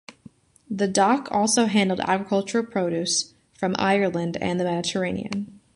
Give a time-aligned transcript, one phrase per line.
[0.67, 5.59] The dock also handled agricultural produce from Ireland and the Mediterranean.